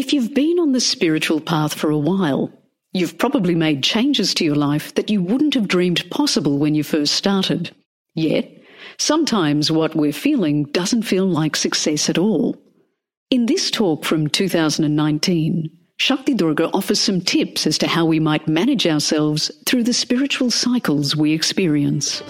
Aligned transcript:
If 0.00 0.14
you've 0.14 0.32
been 0.32 0.58
on 0.58 0.72
the 0.72 0.80
spiritual 0.80 1.42
path 1.42 1.74
for 1.74 1.90
a 1.90 1.98
while, 1.98 2.50
you've 2.94 3.18
probably 3.18 3.54
made 3.54 3.82
changes 3.82 4.32
to 4.32 4.46
your 4.46 4.54
life 4.54 4.94
that 4.94 5.10
you 5.10 5.20
wouldn't 5.20 5.52
have 5.52 5.68
dreamed 5.68 6.10
possible 6.10 6.56
when 6.56 6.74
you 6.74 6.82
first 6.82 7.12
started. 7.12 7.70
Yet, 8.14 8.50
sometimes 8.96 9.70
what 9.70 9.94
we're 9.94 10.14
feeling 10.14 10.64
doesn't 10.72 11.02
feel 11.02 11.26
like 11.26 11.54
success 11.54 12.08
at 12.08 12.16
all. 12.16 12.56
In 13.28 13.44
this 13.44 13.70
talk 13.70 14.06
from 14.06 14.28
2019, 14.28 15.68
Shakti 15.98 16.32
Durga 16.32 16.70
offers 16.72 16.98
some 16.98 17.20
tips 17.20 17.66
as 17.66 17.76
to 17.76 17.86
how 17.86 18.06
we 18.06 18.18
might 18.18 18.48
manage 18.48 18.86
ourselves 18.86 19.50
through 19.66 19.82
the 19.82 19.92
spiritual 19.92 20.50
cycles 20.50 21.14
we 21.14 21.34
experience. 21.34 22.22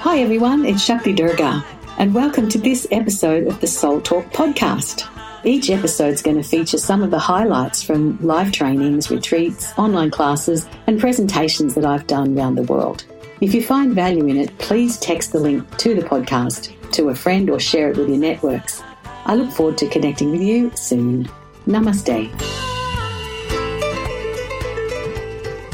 Hi 0.00 0.18
everyone, 0.18 0.66
it's 0.66 0.84
Shakti 0.84 1.12
Durga, 1.12 1.64
and 2.02 2.14
welcome 2.14 2.48
to 2.48 2.58
this 2.58 2.84
episode 2.90 3.46
of 3.46 3.60
the 3.60 3.66
Soul 3.68 4.00
Talk 4.00 4.24
podcast. 4.32 5.08
Each 5.44 5.70
episode 5.70 6.12
is 6.12 6.20
going 6.20 6.36
to 6.36 6.42
feature 6.42 6.76
some 6.76 7.00
of 7.00 7.12
the 7.12 7.18
highlights 7.20 7.80
from 7.80 8.18
live 8.20 8.50
trainings, 8.50 9.08
retreats, 9.08 9.72
online 9.78 10.10
classes, 10.10 10.66
and 10.88 10.98
presentations 10.98 11.76
that 11.76 11.84
I've 11.84 12.08
done 12.08 12.36
around 12.36 12.56
the 12.56 12.64
world. 12.64 13.04
If 13.40 13.54
you 13.54 13.62
find 13.62 13.94
value 13.94 14.26
in 14.26 14.36
it, 14.36 14.58
please 14.58 14.98
text 14.98 15.30
the 15.30 15.38
link 15.38 15.76
to 15.76 15.94
the 15.94 16.02
podcast 16.02 16.74
to 16.90 17.10
a 17.10 17.14
friend 17.14 17.48
or 17.48 17.60
share 17.60 17.92
it 17.92 17.96
with 17.96 18.08
your 18.08 18.18
networks. 18.18 18.82
I 19.24 19.36
look 19.36 19.52
forward 19.52 19.78
to 19.78 19.88
connecting 19.88 20.32
with 20.32 20.42
you 20.42 20.72
soon. 20.74 21.30
Namaste. 21.68 22.32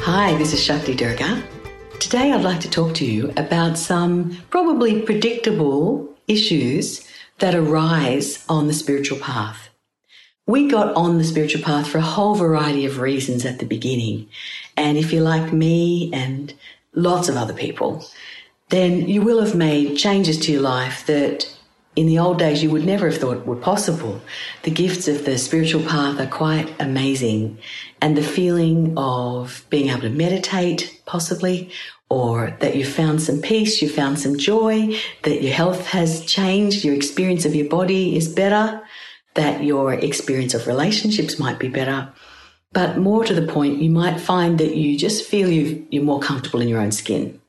Hi, 0.01 0.37
this 0.37 0.52
is 0.52 0.62
Shakti 0.62 0.95
Durga. 0.95 1.42
Today 2.01 2.32
I'd 2.32 2.45
like 2.45 2.60
to 2.60 2.70
talk 2.70 2.92
to 2.96 3.06
you 3.06 3.32
about 3.38 3.79
some 3.79 4.37
probably 4.51 5.01
predictable 5.01 6.17
issues 6.28 7.06
that 7.38 7.55
arise 7.55 8.45
on 8.48 8.66
the 8.66 8.74
spiritual 8.74 9.18
path. 9.18 9.68
We 10.46 10.68
got 10.68 10.95
on 10.95 11.18
the 11.18 11.24
spiritual 11.24 11.62
path 11.62 11.88
for 11.88 11.98
a 11.98 12.02
whole 12.02 12.34
variety 12.34 12.87
of 12.87 13.01
reasons 13.01 13.45
at 13.45 13.59
the 13.59 13.66
beginning. 13.66 14.29
And 14.76 14.96
if 14.96 15.12
you're 15.12 15.23
like 15.23 15.52
me 15.52 16.10
and 16.12 16.54
lots 16.95 17.29
of 17.29 17.37
other 17.37 17.52
people, 17.52 18.04
then 18.71 19.09
you 19.09 19.23
will 19.23 19.40
have 19.43 19.54
made 19.54 19.96
changes 19.96 20.38
to 20.40 20.52
your 20.52 20.62
life 20.62 21.06
that 21.06 21.54
in 21.99 22.07
the 22.07 22.21
old 22.21 22.38
days 22.38 22.63
you 22.63 22.71
would 22.71 22.87
never 22.87 23.10
have 23.10 23.18
thought 23.18 23.45
were 23.45 23.57
possible. 23.57 24.21
The 24.63 24.71
gifts 24.71 25.09
of 25.09 25.24
the 25.24 25.37
spiritual 25.37 25.82
path 25.82 26.21
are 26.21 26.29
quite 26.29 26.73
amazing. 26.79 27.59
And 28.01 28.16
the 28.16 28.23
feeling 28.23 28.96
of 28.96 29.66
being 29.68 29.88
able 29.88 30.02
to 30.02 30.10
meditate, 30.10 31.01
possibly, 31.07 31.73
or 32.09 32.57
that 32.60 32.77
you 32.77 32.87
found 32.87 33.21
some 33.21 33.40
peace, 33.40 33.82
you 33.82 33.88
found 33.88 34.21
some 34.21 34.38
joy, 34.38 34.96
that 35.24 35.43
your 35.43 35.52
health 35.52 35.88
has 35.88 36.24
changed, 36.24 36.85
your 36.85 36.95
experience 36.95 37.45
of 37.45 37.57
your 37.57 37.68
body 37.68 38.16
is 38.16 38.29
better, 38.29 38.80
that 39.35 39.65
your 39.65 39.93
experience 39.93 40.55
of 40.55 40.68
relationships 40.68 41.40
might 41.40 41.59
be 41.59 41.68
better. 41.68 42.12
But 42.73 42.99
more 42.99 43.24
to 43.24 43.35
the 43.35 43.52
point, 43.52 43.83
you 43.83 43.90
might 43.90 44.21
find 44.21 44.59
that 44.59 44.77
you 44.77 44.96
just 44.96 45.29
feel 45.29 45.51
you 45.51 46.01
are 46.01 46.05
more 46.05 46.21
comfortable 46.21 46.60
in 46.60 46.68
your 46.68 46.80
own 46.80 46.93
skin. 46.93 47.40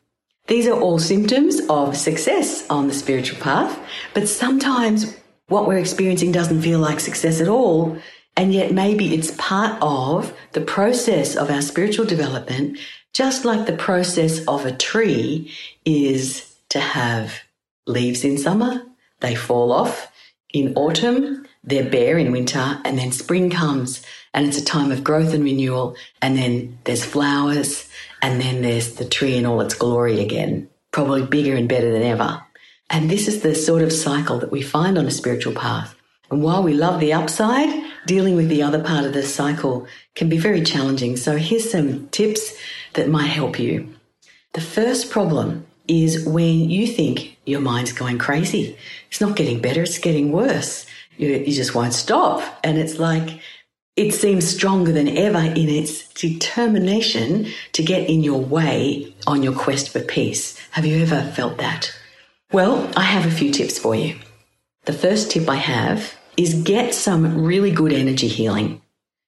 These 0.50 0.68
are 0.68 0.80
all 0.80 1.00
symptoms 1.00 1.62
of 1.70 1.96
success 1.96 2.68
on 2.70 2.88
the 2.88 2.94
spiritual 2.94 3.40
path, 3.40 3.80
but 4.14 4.28
sometimes 4.28 5.16
what 5.48 5.68
we're 5.68 5.78
experiencing 5.78 6.32
doesn't 6.32 6.62
feel 6.62 6.80
like 6.80 7.00
success 7.00 7.40
at 7.40 7.48
all. 7.48 7.98
And 8.36 8.54
yet 8.54 8.74
maybe 8.74 9.14
it's 9.14 9.32
part 9.38 9.78
of 9.82 10.34
the 10.54 10.62
process 10.62 11.36
of 11.36 11.50
our 11.50 11.62
spiritual 11.62 12.06
development 12.06 12.78
just 13.14 13.46
like 13.46 13.66
the 13.66 13.76
process 13.76 14.46
of 14.46 14.66
a 14.66 14.72
tree 14.72 15.52
is 15.86 16.56
to 16.70 16.80
have 16.80 17.40
leaves 17.88 18.24
in 18.24 18.38
summer, 18.38 18.84
they 19.20 19.36
fall 19.36 19.72
off 19.72 20.12
in 20.54 20.74
autumn, 20.76 21.46
they're 21.64 21.90
bare 21.90 22.18
in 22.18 22.32
winter, 22.32 22.80
and 22.86 22.98
then 22.98 23.12
spring 23.12 23.50
comes 23.50 24.02
and 24.34 24.46
it's 24.46 24.58
a 24.58 24.66
time 24.66 24.92
of 24.92 25.04
growth 25.04 25.34
and 25.34 25.44
renewal. 25.44 25.96
And 26.22 26.38
then 26.38 26.78
there's 26.84 27.04
flowers, 27.04 27.90
and 28.22 28.40
then 28.40 28.62
there's 28.62 28.96
the 28.96 29.06
tree 29.06 29.36
in 29.36 29.46
all 29.46 29.62
its 29.62 29.74
glory 29.74 30.22
again, 30.22 30.70
probably 30.92 31.26
bigger 31.26 31.56
and 31.56 31.70
better 31.70 31.92
than 31.92 32.04
ever. 32.04 32.44
And 32.90 33.10
this 33.10 33.28
is 33.28 33.42
the 33.42 33.56
sort 33.56 33.82
of 33.82 33.94
cycle 33.94 34.40
that 34.40 34.52
we 34.52 34.62
find 34.62 34.98
on 34.98 35.06
a 35.06 35.12
spiritual 35.12 35.54
path. 35.54 35.96
And 36.32 36.44
while 36.44 36.64
we 36.64 36.74
love 36.74 37.00
the 37.00 37.14
upside, 37.14 37.84
dealing 38.06 38.36
with 38.36 38.50
the 38.50 38.64
other 38.64 38.84
part 38.84 39.06
of 39.06 39.14
the 39.14 39.24
cycle 39.24 39.88
can 40.16 40.30
be 40.30 40.38
very 40.38 40.64
challenging. 40.64 41.18
So 41.18 41.38
here's 41.38 41.72
some 41.72 42.08
tips 42.10 42.56
that 42.94 43.10
might 43.10 43.28
help 43.28 43.60
you. 43.60 43.94
The 44.54 44.62
first 44.62 45.12
problem 45.12 45.66
is 45.88 46.26
when 46.26 46.70
you 46.70 46.88
think 46.88 47.38
your 47.46 47.62
mind's 47.62 47.92
going 47.92 48.20
crazy. 48.20 48.78
It's 49.10 49.22
not 49.22 49.36
getting 49.36 49.60
better, 49.60 49.82
it's 49.82 49.98
getting 49.98 50.32
worse. 50.32 50.86
You, 51.18 51.30
you 51.30 51.52
just 51.52 51.76
won't 51.76 51.94
stop. 51.94 52.60
And 52.64 52.78
it's 52.78 53.00
like, 53.00 53.42
it 54.00 54.14
seems 54.14 54.48
stronger 54.48 54.94
than 54.94 55.10
ever 55.10 55.40
in 55.40 55.68
its 55.68 56.08
determination 56.14 57.46
to 57.74 57.84
get 57.84 58.10
in 58.10 58.24
your 58.24 58.40
way 58.40 59.14
on 59.28 59.44
your 59.44 59.54
quest 59.54 59.90
for 59.90 60.00
peace. 60.00 60.58
Have 60.72 60.86
you 60.86 61.02
ever 61.02 61.22
felt 61.34 61.58
that? 61.58 61.94
Well, 62.54 62.90
I 62.96 63.02
have 63.02 63.26
a 63.26 63.36
few 63.36 63.52
tips 63.52 63.78
for 63.78 63.94
you. 63.94 64.16
The 64.86 64.94
first 64.94 65.32
tip 65.32 65.50
I 65.50 65.58
have 65.58 66.16
is 66.38 66.64
get 66.64 66.94
some 66.94 67.44
really 67.44 67.72
good 67.72 67.92
energy 67.92 68.30
healing. 68.30 68.82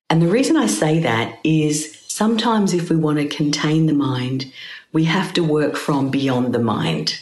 And 0.10 0.22
the 0.22 0.30
reason 0.30 0.56
I 0.56 0.68
say 0.68 1.00
that 1.00 1.38
is 1.44 2.00
sometimes 2.08 2.74
if 2.74 2.90
we 2.90 2.96
want 2.96 3.18
to 3.18 3.28
contain 3.28 3.88
the 3.88 3.94
mind, 3.94 4.54
we 4.94 5.04
have 5.04 5.34
to 5.34 5.44
work 5.44 5.76
from 5.76 6.10
beyond 6.10 6.54
the 6.54 6.60
mind. 6.60 7.20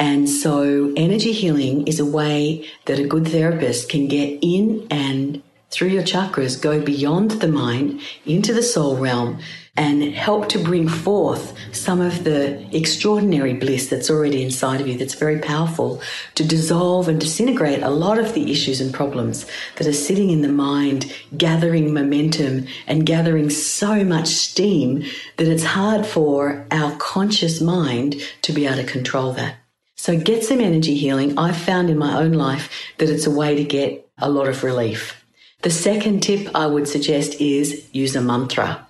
And 0.00 0.28
so 0.28 0.92
energy 0.96 1.30
healing 1.30 1.86
is 1.86 2.00
a 2.00 2.04
way 2.04 2.68
that 2.86 2.98
a 2.98 3.06
good 3.06 3.28
therapist 3.28 3.88
can 3.88 4.08
get 4.08 4.40
in 4.42 4.88
and 4.90 5.40
through 5.70 5.88
your 5.88 6.02
chakras 6.02 6.60
go 6.60 6.80
beyond 6.80 7.30
the 7.32 7.48
mind 7.48 8.00
into 8.26 8.52
the 8.52 8.62
soul 8.62 8.96
realm 8.96 9.38
and 9.76 10.02
help 10.02 10.48
to 10.48 10.58
bring 10.58 10.88
forth 10.88 11.56
some 11.72 12.00
of 12.00 12.24
the 12.24 12.76
extraordinary 12.76 13.54
bliss 13.54 13.88
that's 13.88 14.10
already 14.10 14.42
inside 14.42 14.80
of 14.80 14.88
you 14.88 14.98
that's 14.98 15.14
very 15.14 15.38
powerful 15.38 16.02
to 16.34 16.44
dissolve 16.44 17.08
and 17.08 17.20
disintegrate 17.20 17.82
a 17.82 17.88
lot 17.88 18.18
of 18.18 18.34
the 18.34 18.50
issues 18.50 18.80
and 18.80 18.92
problems 18.92 19.46
that 19.76 19.86
are 19.86 19.92
sitting 19.92 20.30
in 20.30 20.42
the 20.42 20.48
mind, 20.48 21.14
gathering 21.36 21.94
momentum 21.94 22.66
and 22.86 23.06
gathering 23.06 23.48
so 23.48 24.04
much 24.04 24.26
steam 24.26 25.04
that 25.36 25.48
it's 25.48 25.64
hard 25.64 26.04
for 26.04 26.66
our 26.70 26.94
conscious 26.96 27.60
mind 27.60 28.16
to 28.42 28.52
be 28.52 28.66
able 28.66 28.76
to 28.76 28.84
control 28.84 29.32
that. 29.32 29.54
So 29.96 30.18
get 30.18 30.42
some 30.44 30.60
energy 30.60 30.96
healing. 30.96 31.38
I've 31.38 31.56
found 31.56 31.90
in 31.90 31.98
my 31.98 32.18
own 32.18 32.32
life 32.32 32.72
that 32.98 33.08
it's 33.08 33.26
a 33.26 33.30
way 33.30 33.54
to 33.54 33.64
get 33.64 34.08
a 34.18 34.28
lot 34.28 34.48
of 34.48 34.64
relief. 34.64 35.19
The 35.62 35.70
second 35.70 36.22
tip 36.22 36.48
I 36.54 36.66
would 36.66 36.88
suggest 36.88 37.40
is 37.40 37.86
use 37.92 38.16
a 38.16 38.22
mantra. 38.22 38.86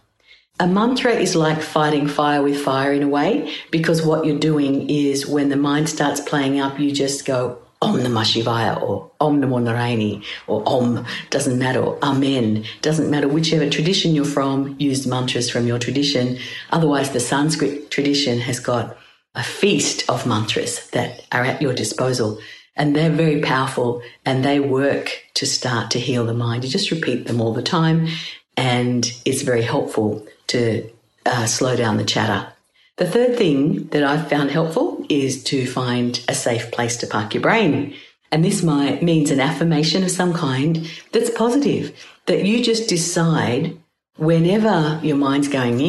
A 0.60 0.66
mantra 0.69 1.12
is 1.12 1.34
like 1.34 1.62
fighting 1.62 2.06
fire 2.06 2.42
with 2.42 2.60
fire 2.60 2.92
in 2.92 3.03
a 3.03 3.08
way, 3.08 3.53
because 3.70 4.04
what 4.04 4.25
you're 4.25 4.38
doing 4.38 4.88
is 4.88 5.26
when 5.26 5.48
the 5.48 5.56
mind 5.56 5.88
starts 5.88 6.20
playing 6.20 6.60
up, 6.60 6.78
you 6.78 6.92
just 6.92 7.26
go, 7.26 7.59
Om 7.82 7.97
Namah 8.00 8.25
Shivaya 8.25 8.80
or 8.82 9.10
Om 9.20 9.41
Namo 9.41 9.59
Narayani 9.59 10.22
or 10.47 10.62
Om 10.66 11.06
doesn't 11.30 11.59
matter 11.59 11.80
or 11.80 11.98
Amen. 12.03 12.64
Doesn't 12.82 13.10
matter 13.10 13.26
whichever 13.26 13.70
tradition 13.70 14.14
you're 14.14 14.26
from 14.26 14.76
use 14.78 15.06
mantras 15.06 15.48
from 15.48 15.66
your 15.66 15.78
tradition. 15.78 16.38
Otherwise 16.70 17.12
the 17.12 17.20
Sanskrit 17.20 17.91
tradition 17.91 18.38
has 18.41 18.60
got 18.60 18.98
a 19.34 19.42
feast 19.42 20.04
of 20.10 20.26
mantras 20.26 20.91
that 20.91 21.25
are 21.32 21.42
at 21.42 21.62
your 21.62 21.72
disposal 21.72 22.38
and 22.76 22.94
they're 22.94 23.10
very 23.10 23.41
powerful 23.41 24.03
and 24.25 24.44
they 24.44 24.60
work 24.60 25.25
to 25.34 25.47
start 25.47 25.91
to 25.91 26.00
heal 26.00 26.25
the 26.25 26.34
mind 26.34 26.64
you 26.64 26.70
just 26.70 26.91
repeat 26.91 27.26
them 27.26 27.41
all 27.41 27.53
the 27.53 27.62
time 27.62 28.08
and 28.56 29.12
it's 29.25 29.42
very 29.42 29.62
helpful 29.62 30.26
to 30.47 30.91
uh, 31.26 31.47
slow 31.47 31.76
down 31.76 31.97
the 31.97 32.04
chatter. 32.04 32.53
The 32.97 33.06
third 33.06 33.36
thing 33.36 33.86
that 33.88 34.04
I've 34.04 34.28
found 34.28 34.50
helpful 34.50 35.06
is 35.09 35.42
to 35.44 35.66
find 35.66 36.22
a 36.28 36.34
safe 36.34 36.70
place 36.70 36.98
to 36.98 37.06
park 37.06 37.32
your 37.32 37.42
brain. 37.42 37.94
And 38.30 38.44
this 38.44 38.62
might 38.62 39.03
means 39.03 39.30
an 39.30 39.41
affirmation 39.41 40.04
of 40.04 40.10
some 40.10 40.34
kind 40.34 40.89
that's 41.12 41.30
positive, 41.30 41.98
that 42.27 42.44
you 42.44 42.62
just 42.62 42.89
decide 42.89 43.77
whenever 44.16 45.00
your 45.03 45.16
mind's 45.16 45.48
going 45.48 45.80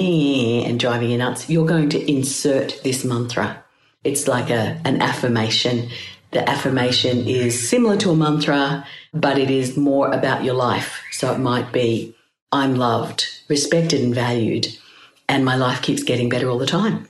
and 0.66 0.80
driving 0.80 1.12
you 1.12 1.18
nuts, 1.18 1.50
you're 1.50 1.68
going 1.68 1.90
to 1.90 2.12
insert 2.12 2.80
this 2.84 3.04
mantra. 3.04 3.64
It's 4.04 4.28
like 4.28 4.50
a, 4.50 4.80
an 4.86 5.02
affirmation. 5.02 5.90
The 6.32 6.50
affirmation 6.50 7.28
is 7.28 7.70
similar 7.70 7.98
to 7.98 8.12
a 8.12 8.16
mantra, 8.16 8.88
but 9.14 9.38
it 9.38 9.52
is 9.52 9.76
more 9.76 10.12
about 10.12 10.44
your 10.44 10.54
life. 10.54 11.02
So 11.12 11.34
it 11.34 11.40
might 11.40 11.72
be, 11.74 12.16
I'm 12.52 12.76
loved, 12.76 13.28
respected, 13.50 14.02
and 14.02 14.16
valued, 14.16 14.68
and 15.28 15.44
my 15.44 15.56
life 15.56 15.82
keeps 15.82 16.04
getting 16.04 16.30
better 16.30 16.50
all 16.50 16.58
the 16.58 16.66
time. 16.66 17.10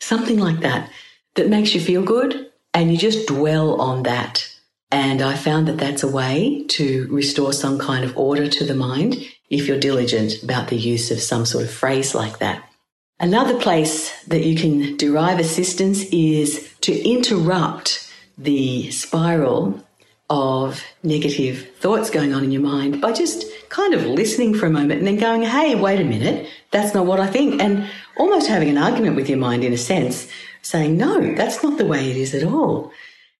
Something 0.00 0.38
like 0.38 0.60
that, 0.60 0.90
that 1.34 1.48
makes 1.48 1.74
you 1.74 1.80
feel 1.80 2.02
good, 2.02 2.50
and 2.72 2.90
you 2.90 2.96
just 2.96 3.28
dwell 3.28 3.80
on 3.80 4.04
that. 4.04 4.50
And 4.90 5.20
I 5.20 5.36
found 5.36 5.68
that 5.68 5.78
that's 5.78 6.02
a 6.02 6.10
way 6.10 6.64
to 6.68 7.08
restore 7.10 7.52
some 7.52 7.78
kind 7.78 8.04
of 8.04 8.16
order 8.16 8.48
to 8.48 8.64
the 8.64 8.74
mind 8.74 9.16
if 9.50 9.66
you're 9.66 9.78
diligent 9.78 10.42
about 10.42 10.68
the 10.68 10.76
use 10.76 11.10
of 11.10 11.20
some 11.20 11.44
sort 11.44 11.64
of 11.64 11.70
phrase 11.70 12.14
like 12.14 12.38
that. 12.38 12.62
Another 13.18 13.58
place 13.58 14.24
that 14.24 14.44
you 14.44 14.56
can 14.56 14.96
derive 14.96 15.38
assistance 15.38 16.04
is 16.12 16.74
to 16.82 16.98
interrupt 17.08 18.05
the 18.38 18.90
spiral 18.90 19.82
of 20.28 20.82
negative 21.02 21.70
thoughts 21.76 22.10
going 22.10 22.34
on 22.34 22.42
in 22.42 22.50
your 22.50 22.62
mind 22.62 23.00
by 23.00 23.12
just 23.12 23.44
kind 23.68 23.94
of 23.94 24.04
listening 24.04 24.54
for 24.54 24.66
a 24.66 24.70
moment 24.70 24.98
and 24.98 25.06
then 25.06 25.16
going, 25.16 25.42
hey, 25.42 25.74
wait 25.74 26.00
a 26.00 26.04
minute, 26.04 26.48
that's 26.72 26.94
not 26.94 27.06
what 27.06 27.20
I 27.20 27.26
think. 27.26 27.62
And 27.62 27.88
almost 28.16 28.48
having 28.48 28.68
an 28.68 28.78
argument 28.78 29.16
with 29.16 29.28
your 29.28 29.38
mind 29.38 29.62
in 29.62 29.72
a 29.72 29.78
sense, 29.78 30.28
saying, 30.62 30.96
no, 30.96 31.34
that's 31.34 31.62
not 31.62 31.78
the 31.78 31.86
way 31.86 32.10
it 32.10 32.16
is 32.16 32.34
at 32.34 32.42
all. 32.42 32.92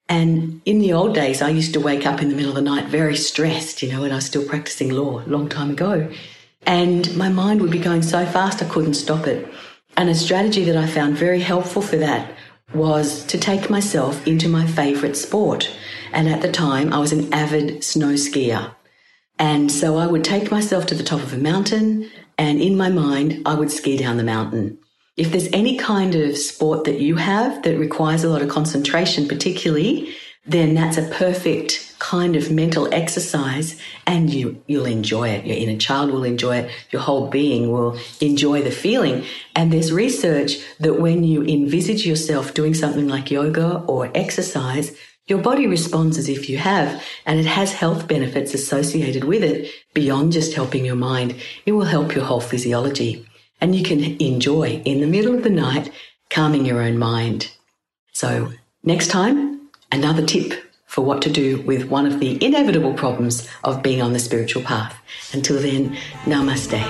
And 0.09 0.61
in 0.65 0.79
the 0.79 0.93
old 0.93 1.15
days, 1.15 1.43
I 1.43 1.49
used 1.49 1.73
to 1.75 1.81
wake 1.81 2.07
up 2.07 2.23
in 2.23 2.29
the 2.29 2.37
middle 2.37 2.51
of 2.51 2.57
the 2.57 2.63
night 2.63 2.87
very 2.87 3.17
stressed, 3.17 3.83
you 3.83 3.91
know, 3.91 4.03
when 4.03 4.13
I 4.13 4.17
was 4.17 4.27
still 4.27 4.47
practicing 4.47 4.91
law 4.91 5.21
a 5.21 5.27
long 5.27 5.49
time 5.49 5.71
ago. 5.71 6.09
And 6.63 7.17
my 7.17 7.29
mind 7.29 7.61
would 7.61 7.73
be 7.73 7.79
going 7.81 8.03
so 8.03 8.25
fast 8.25 8.63
I 8.63 8.69
couldn't 8.69 8.95
stop 8.95 9.27
it. 9.27 9.53
And 9.97 10.09
a 10.09 10.15
strategy 10.15 10.63
that 10.65 10.77
I 10.77 10.87
found 10.87 11.17
very 11.17 11.41
helpful 11.41 11.83
for 11.83 11.97
that 11.97 12.31
was 12.75 13.25
to 13.27 13.39
take 13.39 13.71
myself 13.71 14.27
into 14.27 14.49
my 14.49 14.67
favourite 14.67 15.17
sport. 15.17 15.71
And 16.13 16.29
at 16.29 16.43
the 16.43 16.51
time, 16.51 16.93
I 16.93 16.99
was 16.99 17.13
an 17.13 17.33
avid 17.33 17.85
snow 17.85 18.15
skier. 18.15 18.75
And 19.39 19.71
so 19.71 19.97
I 19.97 20.07
would 20.07 20.25
take 20.25 20.51
myself 20.51 20.87
to 20.87 20.95
the 20.95 21.05
top 21.05 21.23
of 21.23 21.33
a 21.33 21.39
mountain, 21.39 22.11
and 22.39 22.61
in 22.61 22.77
my 22.77 22.89
mind, 22.89 23.43
I 23.47 23.55
would 23.55 23.71
ski 23.71 23.97
down 23.97 24.17
the 24.17 24.25
mountain. 24.25 24.79
If 25.17 25.31
there's 25.31 25.49
any 25.53 25.77
kind 25.77 26.15
of 26.15 26.37
sport 26.37 26.85
that 26.85 27.01
you 27.01 27.17
have 27.17 27.63
that 27.63 27.79
requires 27.79 28.25
a 28.25 28.29
lot 28.29 28.43
of 28.43 28.49
concentration, 28.49 29.29
particularly, 29.29 30.15
then 30.45 30.75
that's 30.75 30.99
a 30.99 31.09
perfect 31.09 31.86
kind 31.99 32.37
of 32.37 32.51
mental 32.51 32.93
exercise 32.93 33.81
and 34.07 34.33
you, 34.33 34.63
you'll 34.67 34.87
enjoy 34.87 35.29
it. 35.29 35.47
Your 35.47 35.57
inner 35.57 35.79
child 35.79 36.11
will 36.11 36.25
enjoy 36.25 36.59
it. 36.59 36.71
Your 36.91 37.03
whole 37.03 37.29
being 37.29 37.71
will 37.71 37.99
enjoy 38.21 38.63
the 38.63 38.71
feeling. 38.71 39.25
And 39.55 39.73
there's 39.73 39.93
research 39.93 40.59
that 40.79 41.01
when 41.01 41.25
you 41.25 41.43
envisage 41.43 42.07
yourself 42.07 42.55
doing 42.55 42.75
something 42.75 43.09
like 43.09 43.31
yoga 43.31 43.79
or 43.87 44.11
exercise, 44.15 44.97
your 45.27 45.39
body 45.39 45.67
responds 45.67 46.19
as 46.19 46.29
if 46.29 46.49
you 46.49 46.57
have, 46.59 47.03
and 47.25 47.41
it 47.41 47.47
has 47.47 47.73
health 47.73 48.07
benefits 48.07 48.55
associated 48.55 49.25
with 49.25 49.43
it 49.43 49.73
beyond 49.93 50.31
just 50.33 50.55
helping 50.55 50.85
your 50.85 50.95
mind. 50.95 51.35
It 51.65 51.73
will 51.73 51.85
help 51.85 52.15
your 52.15 52.25
whole 52.25 52.41
physiology 52.41 53.27
and 53.61 53.75
you 53.75 53.83
can 53.83 54.21
enjoy 54.21 54.83
in 54.85 55.01
the 55.01 55.07
middle 55.07 55.35
of 55.35 55.43
the 55.43 55.51
night 55.51 55.91
calming 56.31 56.67
your 56.67 56.81
own 56.81 56.99
mind. 56.99 57.51
So 58.13 58.53
next 58.83 59.09
time, 59.09 59.69
another 59.91 60.25
tip 60.25 60.66
for 60.87 61.05
what 61.05 61.21
to 61.23 61.31
do 61.31 61.61
with 61.63 61.89
one 61.91 62.07
of 62.07 62.21
the 62.21 62.43
inevitable 62.45 62.95
problems 62.95 63.49
of 63.65 63.83
being 63.83 64.01
on 64.01 64.13
the 64.13 64.19
spiritual 64.19 64.63
path. 64.63 64.97
Until 65.33 65.61
then, 65.61 65.97
namaste. 66.25 66.81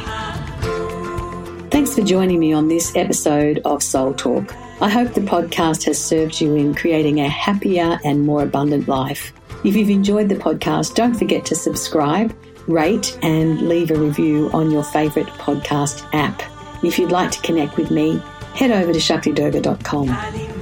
Thanks 1.71 1.95
for 1.95 2.03
joining 2.03 2.39
me 2.39 2.53
on 2.53 2.69
this 2.69 2.95
episode 2.95 3.61
of 3.65 3.83
Soul 3.83 4.15
Talk. 4.15 4.55
I 4.81 4.89
hope 4.89 5.15
the 5.15 5.21
podcast 5.23 5.85
has 5.85 6.03
served 6.03 6.41
you 6.41 6.55
in 6.55 6.75
creating 6.75 7.21
a 7.21 7.29
happier 7.29 7.99
and 8.05 8.25
more 8.25 8.43
abundant 8.43 8.89
life. 8.89 9.33
If 9.65 9.75
you've 9.75 9.91
enjoyed 9.91 10.29
the 10.29 10.37
podcast, 10.37 10.95
don't 10.95 11.15
forget 11.15 11.45
to 11.47 11.55
subscribe, 11.55 12.37
rate, 12.69 13.19
and 13.23 13.69
leave 13.69 13.91
a 13.91 13.99
review 13.99 14.51
on 14.53 14.71
your 14.71 14.85
favourite 14.85 15.29
podcast 15.29 16.07
app. 16.13 16.43
If 16.85 16.99
you'd 16.99 17.11
like 17.11 17.31
to 17.33 17.41
connect 17.41 17.77
with 17.77 17.91
me, 17.91 18.23
head 18.55 18.71
over 18.71 18.93
to 18.93 18.99
shaktidurga.com. 18.99 20.56